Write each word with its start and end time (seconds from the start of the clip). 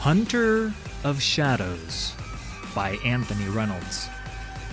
Hunter 0.00 0.72
of 1.02 1.20
Shadows 1.20 2.14
by 2.72 2.90
Anthony 3.04 3.48
Reynolds. 3.48 4.08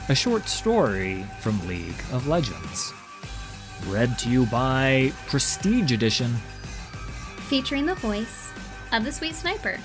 A 0.07 0.13
short 0.13 0.47
story 0.47 1.25
from 1.41 1.67
League 1.67 1.99
of 2.11 2.27
Legends. 2.27 2.93
Read 3.87 4.19
to 4.19 4.29
you 4.29 4.45
by 4.45 5.11
Prestige 5.25 5.91
Edition. 5.91 6.31
Featuring 7.47 7.87
the 7.87 7.95
voice 7.95 8.51
of 8.93 9.03
the 9.03 9.11
Sweet 9.11 9.33
Sniper. 9.33 9.79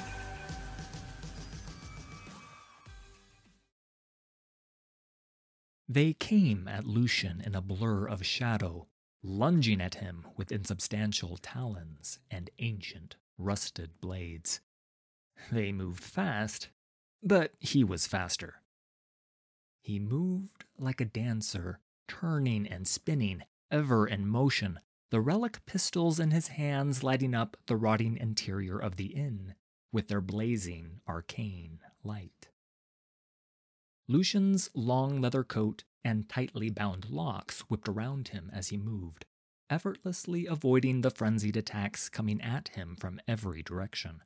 They 5.88 6.12
came 6.12 6.68
at 6.68 6.84
Lucian 6.84 7.40
in 7.40 7.54
a 7.54 7.62
blur 7.62 8.06
of 8.06 8.26
shadow, 8.26 8.88
lunging 9.22 9.80
at 9.80 9.94
him 9.94 10.26
with 10.36 10.52
insubstantial 10.52 11.38
talons 11.38 12.18
and 12.30 12.50
ancient, 12.58 13.16
rusted 13.38 14.02
blades. 14.02 14.60
They 15.50 15.72
moved 15.72 16.02
fast, 16.02 16.68
but 17.22 17.54
he 17.58 17.84
was 17.84 18.06
faster. 18.06 18.62
He 19.82 19.98
moved 19.98 20.64
like 20.78 21.00
a 21.00 21.04
dancer, 21.06 21.80
turning 22.06 22.66
and 22.66 22.86
spinning, 22.86 23.42
ever 23.70 24.06
in 24.06 24.26
motion, 24.26 24.80
the 25.10 25.20
relic 25.20 25.64
pistols 25.66 26.20
in 26.20 26.30
his 26.30 26.48
hands 26.48 27.02
lighting 27.02 27.34
up 27.34 27.56
the 27.66 27.76
rotting 27.76 28.16
interior 28.16 28.78
of 28.78 28.96
the 28.96 29.06
inn 29.06 29.54
with 29.92 30.08
their 30.08 30.20
blazing 30.20 31.00
arcane 31.08 31.80
light. 32.04 32.48
Lucian's 34.06 34.70
long 34.74 35.20
leather 35.20 35.44
coat 35.44 35.84
and 36.04 36.28
tightly 36.28 36.70
bound 36.70 37.10
locks 37.10 37.60
whipped 37.62 37.88
around 37.88 38.28
him 38.28 38.50
as 38.52 38.68
he 38.68 38.76
moved, 38.76 39.24
effortlessly 39.68 40.46
avoiding 40.46 41.00
the 41.00 41.10
frenzied 41.10 41.56
attacks 41.56 42.08
coming 42.08 42.40
at 42.40 42.68
him 42.68 42.96
from 42.96 43.20
every 43.28 43.62
direction. 43.62 44.22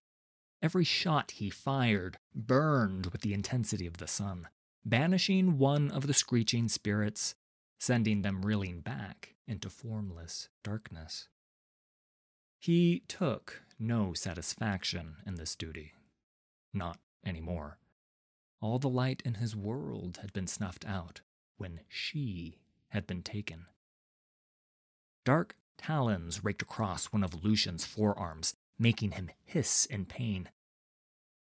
Every 0.65 0.85
shot 0.85 1.33
he 1.33 1.51
fired 1.51 2.17
burned 2.35 3.09
with 3.09 3.21
the 3.21 3.35
intensity 3.35 3.87
of 3.87 3.99
the 3.99 4.07
sun, 4.07 4.49
banishing 4.83 5.59
one 5.59 5.91
of 5.91 6.07
the 6.07 6.15
screeching 6.15 6.69
spirits, 6.69 7.35
sending 7.79 8.23
them 8.23 8.47
reeling 8.47 8.81
back 8.81 9.35
into 9.47 9.69
formless 9.69 10.49
darkness. 10.63 11.29
He 12.59 13.03
took 13.09 13.61
no 13.79 14.15
satisfaction 14.15 15.17
in 15.27 15.35
this 15.35 15.55
duty. 15.55 15.93
Not 16.73 16.99
any 17.23 17.43
more. 17.43 17.77
All 18.63 18.79
the 18.79 18.89
light 18.89 19.21
in 19.23 19.35
his 19.35 19.55
world 19.55 20.21
had 20.23 20.33
been 20.33 20.47
snuffed 20.47 20.87
out 20.87 21.21
when 21.59 21.81
she 21.91 22.57
had 22.89 23.07
been 23.07 23.23
taken. 23.23 23.67
Dark 25.27 25.57
talons 25.77 26.43
raked 26.43 26.63
across 26.63 27.13
one 27.13 27.23
of 27.23 27.45
Lucian's 27.45 27.85
forearms, 27.85 28.55
making 28.79 29.13
him 29.13 29.31
hiss 29.45 29.87
in 29.87 30.05
pain. 30.05 30.49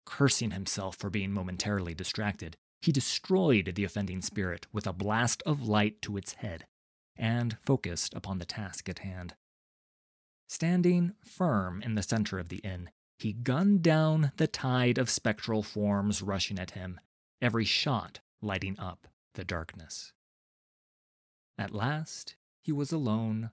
Cursing 0.05 0.51
himself 0.51 0.97
for 0.97 1.11
being 1.11 1.33
momentarily 1.33 1.95
distracted, 1.95 2.57
he 2.81 2.93
destroyed 2.93 3.75
the 3.75 3.85
offending 3.85 4.21
spirit 4.21 4.67
with 4.73 4.87
a 4.87 4.93
blast 4.93 5.43
of 5.47 5.69
light 5.69 6.03
to 6.03 6.17
its 6.17 6.35
head 6.35 6.67
and 7.17 7.57
focused 7.65 8.15
upon 8.15 8.39
the 8.39 8.45
task 8.45 8.89
at 8.89 9.01
hand. 9.01 9.35
Standing 10.49 11.15
firm 11.25 11.81
in 11.83 11.95
the 11.95 12.03
center 12.03 12.39
of 12.39 12.49
the 12.49 12.59
inn, 12.59 12.91
he 13.19 13.33
gunned 13.33 13.83
down 13.83 14.33
the 14.37 14.49
tide 14.49 14.99
of 14.99 15.09
spectral 15.09 15.63
forms 15.63 16.23
rushing 16.23 16.59
at 16.59 16.73
him, 16.73 16.99
every 17.41 17.65
shot 17.65 18.21
lighting 18.41 18.79
up 18.79 19.07
the 19.35 19.45
darkness. 19.45 20.13
At 21.57 21.73
last, 21.73 22.35
he 22.61 22.73
was 22.73 22.91
alone, 22.91 23.51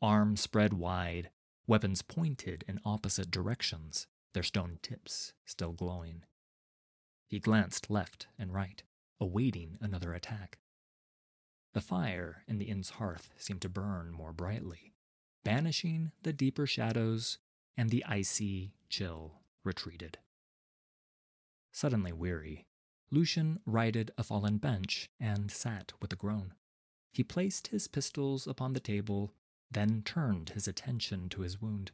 arms 0.00 0.40
spread 0.40 0.72
wide, 0.74 1.30
weapons 1.66 2.02
pointed 2.02 2.64
in 2.66 2.80
opposite 2.84 3.30
directions, 3.30 4.06
their 4.34 4.42
stone 4.42 4.78
tips 4.82 5.32
still 5.44 5.72
glowing. 5.72 6.24
He 7.28 7.38
glanced 7.38 7.90
left 7.90 8.26
and 8.38 8.52
right, 8.52 8.82
awaiting 9.20 9.78
another 9.80 10.12
attack. 10.12 10.58
The 11.74 11.80
fire 11.80 12.44
in 12.46 12.58
the 12.58 12.66
inn's 12.66 12.90
hearth 12.90 13.30
seemed 13.36 13.62
to 13.62 13.68
burn 13.68 14.12
more 14.12 14.32
brightly, 14.32 14.92
banishing 15.44 16.12
the 16.22 16.32
deeper 16.32 16.66
shadows, 16.66 17.38
and 17.76 17.88
the 17.88 18.04
icy 18.04 18.74
chill 18.90 19.40
retreated. 19.64 20.18
Suddenly 21.70 22.12
weary, 22.12 22.66
Lucian 23.10 23.60
righted 23.64 24.10
a 24.18 24.22
fallen 24.22 24.58
bench 24.58 25.10
and 25.18 25.50
sat 25.50 25.92
with 26.00 26.12
a 26.12 26.16
groan. 26.16 26.52
He 27.12 27.24
placed 27.24 27.68
his 27.68 27.88
pistols 27.88 28.46
upon 28.46 28.72
the 28.72 28.80
table, 28.80 29.32
then 29.72 30.02
turned 30.02 30.50
his 30.50 30.68
attention 30.68 31.28
to 31.30 31.42
his 31.42 31.60
wound. 31.60 31.92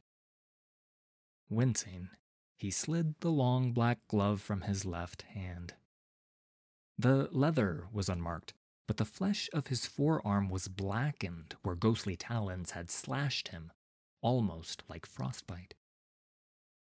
Wincing, 1.49 2.11
he 2.57 2.71
slid 2.71 3.15
the 3.21 3.31
long 3.31 3.73
black 3.73 3.99
glove 4.09 4.41
from 4.41 4.63
his 4.63 4.85
left 4.85 5.23
hand. 5.23 5.75
The 6.99 7.29
leather 7.31 7.87
was 7.93 8.09
unmarked, 8.09 8.55
but 8.87 8.97
the 8.97 9.05
flesh 9.05 9.49
of 9.53 9.69
his 9.69 9.87
forearm 9.87 10.49
was 10.49 10.67
blackened 10.67 11.55
where 11.63 11.77
ghostly 11.77 12.17
talons 12.17 12.73
had 12.73 12.91
slashed 12.91 13.49
him, 13.49 13.71
almost 14.21 14.83
like 14.89 15.07
frostbite. 15.07 15.75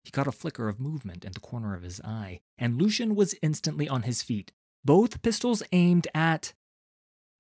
He 0.05 0.13
caught 0.13 0.29
a 0.29 0.33
flicker 0.33 0.69
of 0.69 0.79
movement 0.79 1.25
in 1.25 1.33
the 1.33 1.41
corner 1.41 1.75
of 1.75 1.83
his 1.83 2.01
eye, 2.03 2.39
and 2.57 2.81
Lucian 2.81 3.17
was 3.17 3.35
instantly 3.43 3.89
on 3.89 4.03
his 4.03 4.23
feet, 4.23 4.53
both 4.85 5.23
pistols 5.23 5.65
aimed 5.73 6.07
at 6.15 6.55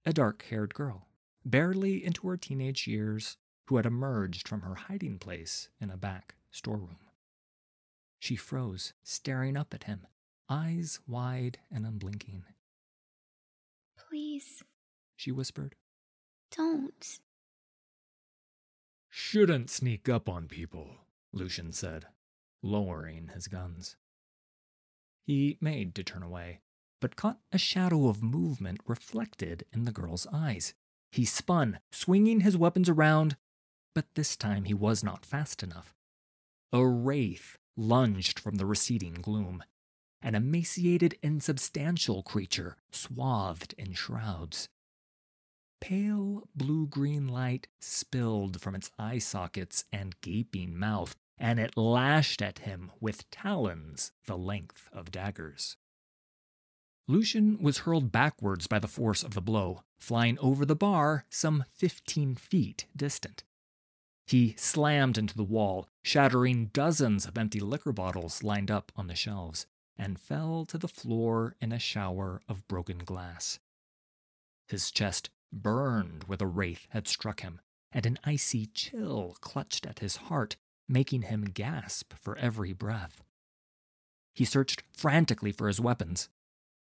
a 0.04 0.12
dark 0.12 0.44
haired 0.50 0.74
girl, 0.74 1.05
barely 1.46 2.04
into 2.04 2.26
her 2.28 2.36
teenage 2.36 2.86
years, 2.86 3.36
who 3.66 3.76
had 3.76 3.86
emerged 3.86 4.46
from 4.46 4.62
her 4.62 4.74
hiding 4.74 5.18
place 5.18 5.68
in 5.80 5.90
a 5.90 5.96
back 5.96 6.34
storeroom. 6.50 6.98
She 8.18 8.36
froze, 8.36 8.92
staring 9.02 9.56
up 9.56 9.72
at 9.72 9.84
him, 9.84 10.06
eyes 10.48 11.00
wide 11.06 11.58
and 11.70 11.86
unblinking. 11.86 12.44
Please, 13.96 14.62
she 15.14 15.30
whispered. 15.30 15.76
Don't. 16.50 17.18
Shouldn't 19.08 19.70
sneak 19.70 20.08
up 20.08 20.28
on 20.28 20.48
people, 20.48 20.90
Lucian 21.32 21.72
said, 21.72 22.06
lowering 22.62 23.30
his 23.34 23.48
guns. 23.48 23.96
He 25.24 25.58
made 25.60 25.94
to 25.94 26.04
turn 26.04 26.22
away, 26.22 26.60
but 27.00 27.16
caught 27.16 27.40
a 27.52 27.58
shadow 27.58 28.08
of 28.08 28.22
movement 28.22 28.80
reflected 28.86 29.64
in 29.72 29.84
the 29.84 29.92
girl's 29.92 30.26
eyes. 30.32 30.74
He 31.16 31.24
spun, 31.24 31.80
swinging 31.90 32.40
his 32.40 32.58
weapons 32.58 32.90
around, 32.90 33.38
but 33.94 34.04
this 34.16 34.36
time 34.36 34.64
he 34.64 34.74
was 34.74 35.02
not 35.02 35.24
fast 35.24 35.62
enough. 35.62 35.94
A 36.74 36.86
wraith 36.86 37.56
lunged 37.74 38.38
from 38.38 38.56
the 38.56 38.66
receding 38.66 39.14
gloom, 39.14 39.64
an 40.20 40.34
emaciated, 40.34 41.18
insubstantial 41.22 42.22
creature 42.22 42.76
swathed 42.90 43.74
in 43.78 43.94
shrouds. 43.94 44.68
Pale 45.80 46.50
blue 46.54 46.86
green 46.86 47.28
light 47.28 47.66
spilled 47.80 48.60
from 48.60 48.74
its 48.74 48.90
eye 48.98 49.18
sockets 49.18 49.86
and 49.90 50.20
gaping 50.20 50.78
mouth, 50.78 51.16
and 51.38 51.58
it 51.58 51.78
lashed 51.78 52.42
at 52.42 52.58
him 52.58 52.92
with 53.00 53.30
talons 53.30 54.12
the 54.26 54.36
length 54.36 54.90
of 54.92 55.10
daggers. 55.10 55.78
Lucian 57.08 57.58
was 57.62 57.78
hurled 57.78 58.10
backwards 58.10 58.66
by 58.66 58.78
the 58.78 58.88
force 58.88 59.22
of 59.22 59.34
the 59.34 59.40
blow, 59.40 59.82
flying 59.96 60.38
over 60.40 60.66
the 60.66 60.74
bar 60.74 61.24
some 61.30 61.64
fifteen 61.72 62.34
feet 62.34 62.86
distant. 62.96 63.44
He 64.26 64.54
slammed 64.58 65.16
into 65.16 65.36
the 65.36 65.44
wall, 65.44 65.88
shattering 66.02 66.66
dozens 66.72 67.24
of 67.26 67.38
empty 67.38 67.60
liquor 67.60 67.92
bottles 67.92 68.42
lined 68.42 68.72
up 68.72 68.90
on 68.96 69.06
the 69.06 69.14
shelves, 69.14 69.66
and 69.96 70.20
fell 70.20 70.64
to 70.66 70.78
the 70.78 70.88
floor 70.88 71.54
in 71.60 71.70
a 71.70 71.78
shower 71.78 72.42
of 72.48 72.66
broken 72.66 72.98
glass. 72.98 73.60
His 74.66 74.90
chest 74.90 75.30
burned 75.52 76.24
where 76.24 76.36
the 76.36 76.48
wraith 76.48 76.88
had 76.90 77.06
struck 77.06 77.40
him, 77.40 77.60
and 77.92 78.04
an 78.04 78.18
icy 78.24 78.66
chill 78.66 79.36
clutched 79.40 79.86
at 79.86 80.00
his 80.00 80.16
heart, 80.16 80.56
making 80.88 81.22
him 81.22 81.44
gasp 81.44 82.14
for 82.20 82.36
every 82.36 82.72
breath. 82.72 83.22
He 84.34 84.44
searched 84.44 84.82
frantically 84.92 85.52
for 85.52 85.68
his 85.68 85.80
weapons. 85.80 86.28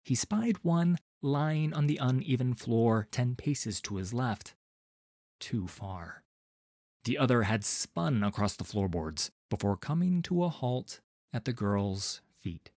He 0.03 0.15
spied 0.15 0.57
one 0.63 0.97
lying 1.21 1.73
on 1.73 1.87
the 1.87 1.97
uneven 1.97 2.53
floor 2.53 3.07
ten 3.11 3.35
paces 3.35 3.81
to 3.81 3.97
his 3.97 4.13
left. 4.13 4.55
Too 5.39 5.67
far. 5.67 6.23
The 7.05 7.17
other 7.17 7.43
had 7.43 7.63
spun 7.63 8.23
across 8.23 8.55
the 8.55 8.63
floorboards 8.63 9.31
before 9.49 9.77
coming 9.77 10.21
to 10.23 10.43
a 10.43 10.49
halt 10.49 10.99
at 11.33 11.45
the 11.45 11.53
girl's 11.53 12.21
feet. 12.41 12.71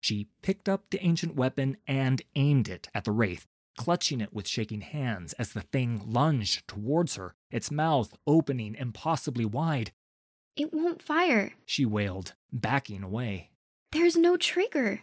She 0.00 0.28
picked 0.42 0.68
up 0.68 0.84
the 0.90 1.04
ancient 1.04 1.34
weapon 1.34 1.78
and 1.86 2.22
aimed 2.36 2.68
it 2.68 2.88
at 2.94 3.04
the 3.04 3.12
wraith, 3.12 3.46
clutching 3.76 4.20
it 4.20 4.32
with 4.32 4.46
shaking 4.46 4.82
hands 4.82 5.32
as 5.34 5.52
the 5.52 5.62
thing 5.62 6.02
lunged 6.06 6.68
towards 6.68 7.16
her, 7.16 7.34
its 7.50 7.70
mouth 7.70 8.14
opening 8.26 8.74
impossibly 8.74 9.44
wide. 9.44 9.92
It 10.56 10.72
won't 10.72 11.02
fire, 11.02 11.54
she 11.64 11.84
wailed, 11.84 12.34
backing 12.52 13.02
away. 13.02 13.50
There's 13.92 14.16
no 14.16 14.36
trigger. 14.36 15.02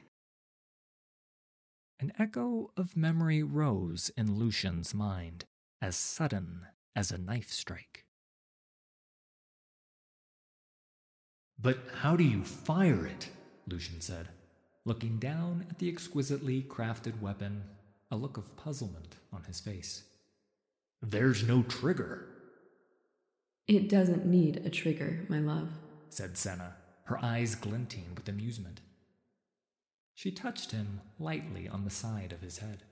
An 2.03 2.11
echo 2.19 2.69
of 2.75 2.97
memory 2.97 3.44
rose 3.44 4.11
in 4.17 4.35
Lucian's 4.38 4.94
mind, 4.94 5.45
as 5.81 5.95
sudden 5.95 6.67
as 6.97 7.11
a 7.11 7.17
knife 7.17 7.50
strike. 7.50 8.03
But 11.57 11.77
how 12.01 12.17
do 12.17 12.25
you 12.25 12.44
fire 12.44 13.07
it? 13.07 13.29
Lucian 13.69 14.01
said, 14.01 14.27
looking 14.83 15.17
down 15.17 15.65
at 15.69 15.79
the 15.79 15.88
exquisitely 15.88 16.61
crafted 16.63 17.21
weapon, 17.21 17.63
a 18.11 18.17
look 18.17 18.35
of 18.35 18.53
puzzlement 18.57 19.15
on 19.31 19.44
his 19.45 19.61
face. 19.61 20.03
There's 21.01 21.47
no 21.47 21.63
trigger. 21.63 22.27
It 23.65 23.88
doesn't 23.88 24.25
need 24.25 24.57
a 24.65 24.69
trigger, 24.69 25.25
my 25.29 25.39
love, 25.39 25.69
said 26.09 26.38
Senna, 26.38 26.75
her 27.05 27.23
eyes 27.23 27.55
glinting 27.55 28.13
with 28.13 28.27
amusement. 28.27 28.81
She 30.15 30.31
touched 30.31 30.71
him 30.71 31.01
lightly 31.19 31.68
on 31.68 31.83
the 31.83 31.89
side 31.89 32.31
of 32.31 32.42
his 32.42 32.60
head. 32.60 32.83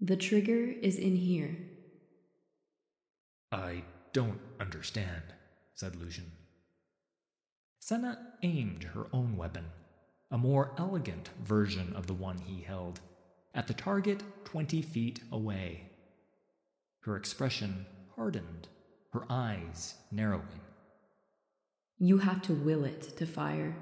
The 0.00 0.16
trigger 0.16 0.72
is 0.82 0.96
in 0.98 1.16
here. 1.16 1.56
I 3.50 3.84
don't 4.12 4.40
understand, 4.60 5.22
said 5.74 5.96
Lucian. 5.96 6.30
Senna 7.80 8.18
aimed 8.42 8.84
her 8.84 9.06
own 9.12 9.36
weapon, 9.36 9.66
a 10.30 10.38
more 10.38 10.72
elegant 10.78 11.30
version 11.44 11.92
of 11.94 12.06
the 12.06 12.14
one 12.14 12.38
he 12.38 12.62
held, 12.62 13.00
at 13.54 13.66
the 13.66 13.74
target 13.74 14.22
twenty 14.44 14.82
feet 14.82 15.20
away. 15.30 15.90
Her 17.00 17.16
expression 17.16 17.86
hardened, 18.16 18.68
her 19.12 19.24
eyes 19.30 19.94
narrowing. 20.10 20.60
You 21.98 22.18
have 22.18 22.42
to 22.42 22.52
will 22.52 22.84
it 22.84 23.16
to 23.16 23.26
fire, 23.26 23.76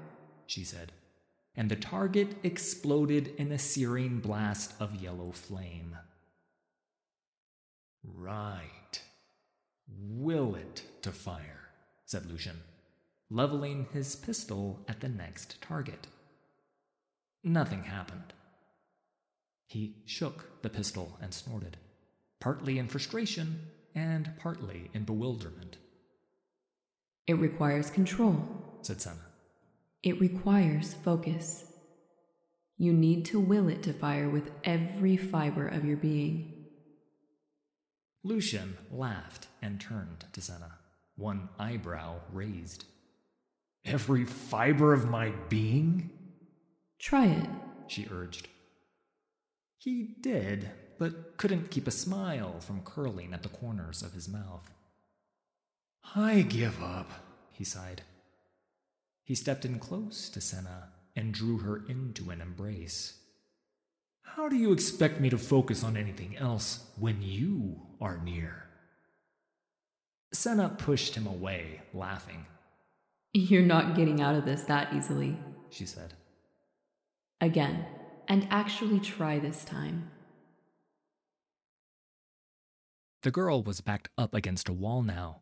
she 0.45 0.63
said, 0.63 0.91
and 1.57 1.69
the 1.69 1.75
target 1.75 2.35
exploded 2.43 3.33
in 3.37 3.51
a 3.51 3.59
searing 3.59 4.19
blast 4.19 4.73
of 4.79 5.01
yellow 5.01 5.31
flame. 5.31 5.97
Right. 8.03 9.01
Will 9.87 10.55
it 10.55 10.83
to 11.01 11.11
fire, 11.11 11.69
said 12.05 12.25
Lucian, 12.25 12.59
leveling 13.29 13.87
his 13.93 14.15
pistol 14.15 14.79
at 14.87 14.99
the 14.99 15.09
next 15.09 15.61
target. 15.61 16.07
Nothing 17.43 17.83
happened. 17.83 18.33
He 19.67 19.97
shook 20.05 20.61
the 20.61 20.69
pistol 20.69 21.17
and 21.21 21.33
snorted, 21.33 21.77
partly 22.39 22.77
in 22.77 22.87
frustration 22.87 23.59
and 23.93 24.31
partly 24.39 24.89
in 24.93 25.03
bewilderment. 25.03 25.77
It 27.27 27.35
requires 27.35 27.89
control, 27.89 28.45
said 28.81 29.01
Senna. 29.01 29.17
It 30.05 30.21
requires 30.21 30.93
focus. 30.93 31.65
You 32.77 32.93
need 32.93 33.25
to 33.25 33.39
will 33.39 33.67
it 33.69 33.81
to 33.83 33.93
fire 33.93 34.29
with 34.29 34.51
every 34.63 35.17
fiber 35.17 35.67
of 35.67 35.83
your 35.83 35.97
being. 35.97 36.67
Lucian 38.23 38.77
laughed 38.91 39.47
and 39.63 39.81
turned 39.81 40.25
to 40.31 40.41
Senna, 40.41 40.73
one 41.15 41.49
eyebrow 41.57 42.19
raised. 42.31 42.85
Every 43.83 44.25
fiber 44.25 44.93
of 44.93 45.09
my 45.09 45.31
being? 45.49 46.11
Try 46.99 47.25
it, 47.25 47.49
she 47.87 48.07
urged. 48.11 48.47
He 49.79 50.15
did, 50.21 50.69
but 50.99 51.37
couldn't 51.37 51.71
keep 51.71 51.87
a 51.87 51.91
smile 51.91 52.59
from 52.59 52.83
curling 52.83 53.33
at 53.33 53.41
the 53.41 53.49
corners 53.49 54.03
of 54.03 54.13
his 54.13 54.29
mouth. 54.29 54.69
I 56.15 56.43
give 56.43 56.83
up, 56.83 57.09
he 57.51 57.63
sighed. 57.63 58.03
He 59.25 59.33
stepped 59.35 59.65
in 59.65 59.79
close 59.79 60.29
to 60.29 60.39
Senna 60.39 60.89
and 61.15 61.33
drew 61.33 61.57
her 61.57 61.83
into 61.89 62.29
an 62.29 62.41
embrace. 62.41 63.17
How 64.21 64.47
do 64.47 64.55
you 64.55 64.71
expect 64.71 65.19
me 65.19 65.29
to 65.31 65.37
focus 65.37 65.83
on 65.83 65.97
anything 65.97 66.37
else 66.37 66.91
when 66.99 67.21
you 67.21 67.81
are 67.99 68.17
near? 68.17 68.65
Senna 70.31 70.69
pushed 70.77 71.15
him 71.15 71.25
away, 71.25 71.81
laughing. 71.93 72.45
You're 73.33 73.63
not 73.63 73.95
getting 73.95 74.21
out 74.21 74.35
of 74.35 74.45
this 74.45 74.63
that 74.63 74.93
easily, 74.93 75.37
she 75.69 75.85
said. 75.85 76.13
Again, 77.41 77.85
and 78.27 78.47
actually 78.51 78.99
try 78.99 79.39
this 79.39 79.65
time. 79.65 80.11
The 83.23 83.31
girl 83.31 83.63
was 83.63 83.81
backed 83.81 84.09
up 84.19 84.35
against 84.35 84.69
a 84.69 84.73
wall 84.73 85.01
now, 85.01 85.41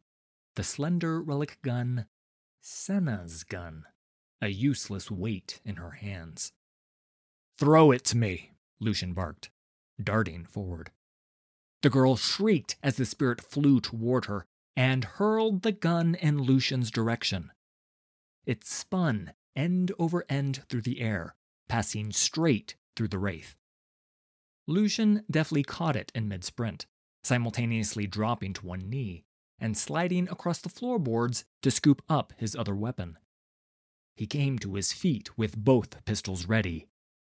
the 0.56 0.64
slender 0.64 1.22
relic 1.22 1.58
gun, 1.62 2.06
Senna's 2.66 3.44
gun, 3.44 3.84
a 4.42 4.48
useless 4.48 5.12
weight 5.12 5.60
in 5.66 5.76
her 5.76 5.92
hands. 5.92 6.54
Throw 7.58 7.92
it 7.92 8.06
to 8.06 8.18
me, 8.18 8.54
Lucian 8.80 9.14
barked, 9.14 9.50
darting 10.02 10.46
forward. 10.46 10.90
The 11.82 11.90
girl 11.90 12.16
shrieked 12.16 12.78
as 12.82 12.96
the 12.96 13.06
spirit 13.06 13.42
flew 13.42 13.82
toward 13.82 14.26
her 14.26 14.46
and 14.78 15.04
hurled 15.04 15.64
the 15.64 15.74
gun 15.74 16.16
in 16.16 16.42
Lucian's 16.42 16.90
direction. 16.90 17.52
It 18.46 18.64
spun 18.64 19.34
end 19.58 19.92
over 20.00 20.24
end 20.30 20.64
through 20.70 20.84
the 20.84 21.02
air, 21.02 21.36
passing 21.68 22.14
straight 22.14 22.78
through 22.96 23.10
the 23.10 23.20
wraith. 23.20 23.58
Lucian 24.68 25.26
deftly 25.30 25.64
caught 25.64 25.98
it 25.98 26.14
in 26.16 26.30
mid 26.30 26.46
sprint, 26.46 26.86
simultaneously 27.26 28.08
dropping 28.08 28.54
to 28.54 28.66
one 28.66 28.90
knee 28.90 29.26
and 29.60 29.78
sliding 29.78 30.28
across 30.30 30.60
the 30.60 30.70
floorboards 30.70 31.46
to 31.62 31.72
scoop 31.72 32.02
up 32.10 32.34
his 32.38 32.56
other 32.56 32.76
weapon. 32.76 33.18
He 34.16 34.28
came 34.28 34.60
to 34.60 34.76
his 34.76 34.94
feet 34.94 35.38
with 35.38 35.58
both 35.58 36.04
pistols 36.06 36.46
ready 36.48 36.88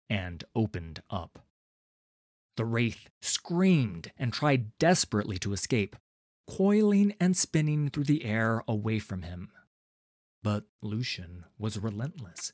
and 0.10 0.44
opened 0.56 1.02
up. 1.10 1.46
The 2.58 2.66
wraith 2.66 3.10
screamed 3.22 4.12
and 4.18 4.34
tried 4.34 4.78
desperately 4.78 5.38
to 5.40 5.54
escape, 5.54 5.96
coiling 6.50 7.14
and 7.20 7.36
spinning 7.38 7.90
through 7.90 8.06
the 8.06 8.26
air 8.26 8.64
away 8.68 9.00
from 9.00 9.22
him. 9.22 9.52
But 10.44 10.66
Lucian 10.82 11.46
was 11.58 11.78
relentless. 11.80 12.52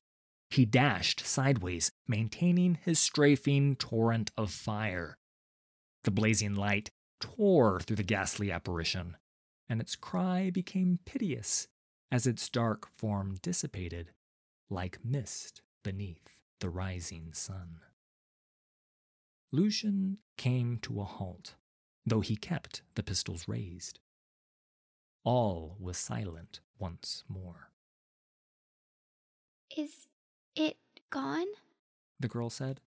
He 0.49 0.65
dashed 0.65 1.25
sideways, 1.25 1.91
maintaining 2.07 2.75
his 2.75 2.99
strafing 2.99 3.75
torrent 3.75 4.31
of 4.37 4.51
fire. 4.51 5.17
The 6.03 6.11
blazing 6.11 6.55
light 6.55 6.91
tore 7.19 7.79
through 7.79 7.97
the 7.97 8.03
ghastly 8.03 8.51
apparition, 8.51 9.17
and 9.69 9.81
its 9.81 9.95
cry 9.95 10.49
became 10.49 10.99
piteous 11.05 11.67
as 12.11 12.25
its 12.25 12.49
dark 12.49 12.87
form 12.97 13.37
dissipated 13.41 14.11
like 14.69 15.03
mist 15.03 15.61
beneath 15.83 16.37
the 16.59 16.69
rising 16.69 17.33
sun. 17.33 17.79
Lucian 19.51 20.17
came 20.37 20.77
to 20.77 20.99
a 20.99 21.05
halt, 21.05 21.55
though 22.05 22.21
he 22.21 22.35
kept 22.35 22.81
the 22.95 23.03
pistols 23.03 23.47
raised. 23.47 23.99
All 25.23 25.77
was 25.79 25.97
silent 25.97 26.59
once 26.79 27.23
more. 27.27 27.71
Is 29.75 30.07
it 30.55 30.77
gone? 31.09 31.47
The 32.19 32.27
girl 32.27 32.49
said. 32.49 32.81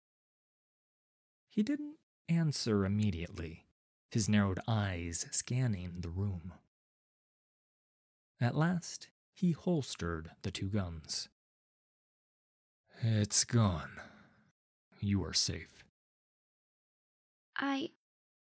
He 1.49 1.63
didn't 1.63 1.95
answer 2.27 2.85
immediately, 2.85 3.65
his 4.11 4.29
narrowed 4.29 4.59
eyes 4.67 5.25
scanning 5.31 5.95
the 5.99 6.09
room. 6.09 6.53
At 8.41 8.55
last, 8.55 9.09
he 9.33 9.51
holstered 9.51 10.31
the 10.43 10.51
two 10.51 10.69
guns 10.69 11.29
it's 13.01 13.45
gone. 13.45 13.91
You 14.99 15.23
are 15.23 15.33
safe. 15.33 15.85
I. 17.55 17.91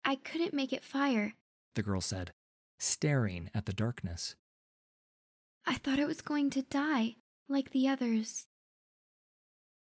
I 0.08 0.16
couldn't 0.16 0.54
make 0.54 0.72
it 0.72 0.84
fire, 0.84 1.34
the 1.74 1.82
girl 1.82 2.00
said, 2.00 2.32
staring 2.78 3.50
at 3.56 3.66
the 3.66 3.74
darkness. 3.74 4.36
I 5.66 5.74
thought 5.76 5.98
it 5.98 6.06
was 6.08 6.22
going 6.22 6.52
to 6.52 6.62
die, 6.62 7.16
like 7.50 7.72
the 7.72 7.88
others. 7.88 8.46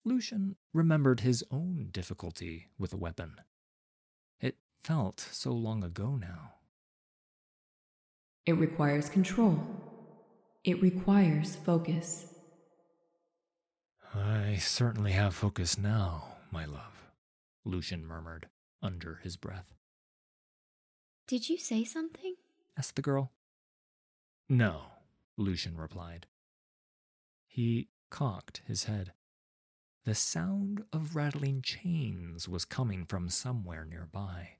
Lucian 0.04 0.54
remembered 0.72 1.20
his 1.20 1.42
own 1.50 1.88
difficulty 1.90 2.68
with 2.78 2.92
a 2.92 2.96
weapon. 2.96 3.34
It 4.40 4.56
felt 4.84 5.18
so 5.32 5.50
long 5.50 5.82
ago 5.82 6.14
now. 6.14 6.52
It 8.46 8.52
requires 8.52 9.08
control. 9.08 9.58
It 10.64 10.80
requires 10.80 11.56
focus. 11.56 12.26
I 14.14 14.56
certainly 14.56 15.12
have 15.12 15.34
focus 15.34 15.76
now, 15.76 16.36
my 16.50 16.64
love, 16.64 17.10
Lucian 17.66 18.06
murmured 18.06 18.48
under 18.80 19.20
his 19.22 19.36
breath. 19.36 19.74
Did 21.26 21.50
you 21.50 21.58
say 21.58 21.84
something? 21.84 22.36
asked 22.78 22.96
the 22.96 23.02
girl. 23.02 23.32
No, 24.48 24.82
Lucian 25.36 25.76
replied. 25.76 26.26
He 27.46 27.88
cocked 28.10 28.62
his 28.66 28.84
head. 28.84 29.12
The 30.04 30.14
sound 30.14 30.84
of 30.92 31.14
rattling 31.16 31.60
chains 31.60 32.48
was 32.48 32.64
coming 32.64 33.04
from 33.04 33.28
somewhere 33.28 33.84
nearby. 33.84 34.56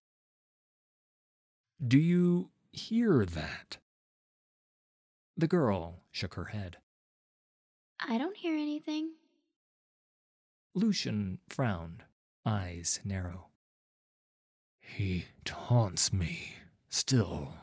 Do 1.86 1.98
you 1.98 2.50
hear 2.72 3.24
that? 3.24 3.78
The 5.36 5.48
girl 5.48 6.02
shook 6.10 6.34
her 6.34 6.46
head. 6.46 6.78
I 8.00 8.18
don't 8.18 8.36
hear 8.36 8.54
anything. 8.56 9.12
Lucian 10.74 11.38
frowned, 11.48 12.04
eyes 12.44 13.00
narrow. 13.04 13.48
He 14.80 15.26
taunts 15.44 16.12
me, 16.12 16.54
still. 16.88 17.54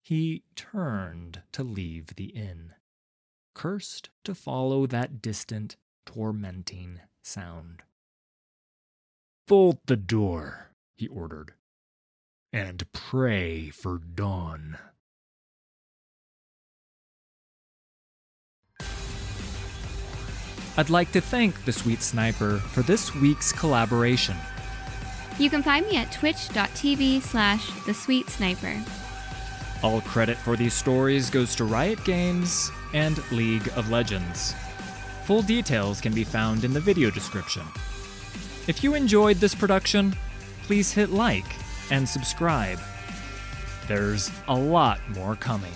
He 0.00 0.44
turned 0.56 1.42
to 1.52 1.62
leave 1.62 2.14
the 2.16 2.26
inn. 2.26 2.74
cursed 3.54 4.10
to 4.22 4.34
follow 4.34 4.86
that 4.86 5.20
distant, 5.20 5.76
tormenting 6.06 7.00
sound. 7.22 7.82
Bolt 9.46 9.80
the 9.86 9.96
door, 9.96 10.70
he 10.96 11.08
ordered, 11.08 11.54
and 12.52 12.90
pray 12.92 13.70
for 13.70 13.98
dawn. 13.98 14.78
I'd 20.78 20.90
like 20.90 21.10
to 21.10 21.20
thank 21.20 21.64
the 21.64 21.72
Sweet 21.72 22.02
Sniper 22.02 22.58
for 22.58 22.82
this 22.82 23.12
week's 23.12 23.50
collaboration. 23.50 24.36
You 25.36 25.50
can 25.50 25.60
find 25.60 25.84
me 25.84 25.96
at 25.96 26.12
twitch.tv 26.12 27.20
slash 27.20 27.68
the 27.84 27.92
sweet 27.92 28.30
sniper. 28.30 28.80
All 29.82 30.00
credit 30.02 30.38
for 30.38 30.54
these 30.54 30.74
stories 30.74 31.30
goes 31.30 31.56
to 31.56 31.64
Riot 31.64 32.04
Games 32.04 32.70
and 32.94 33.20
League 33.32 33.68
of 33.74 33.90
Legends. 33.90 34.54
Full 35.24 35.42
details 35.42 36.00
can 36.00 36.14
be 36.14 36.22
found 36.22 36.62
in 36.62 36.72
the 36.72 36.80
video 36.80 37.10
description. 37.10 37.64
If 38.68 38.84
you 38.84 38.94
enjoyed 38.94 39.38
this 39.38 39.56
production, 39.56 40.14
please 40.62 40.92
hit 40.92 41.10
like 41.10 41.56
and 41.90 42.08
subscribe. 42.08 42.78
There's 43.88 44.30
a 44.46 44.54
lot 44.54 45.00
more 45.10 45.34
coming. 45.34 45.74